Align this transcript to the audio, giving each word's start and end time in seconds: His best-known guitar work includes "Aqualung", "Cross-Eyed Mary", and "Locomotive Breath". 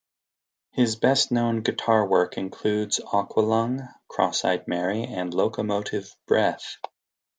His 0.71 0.95
best-known 0.95 1.61
guitar 1.61 2.07
work 2.07 2.35
includes 2.35 2.99
"Aqualung", 3.13 3.87
"Cross-Eyed 4.07 4.67
Mary", 4.67 5.03
and 5.03 5.31
"Locomotive 5.31 6.09
Breath". 6.25 6.77